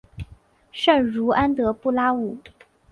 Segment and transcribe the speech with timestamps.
[0.71, 2.35] 圣茹安德布拉武。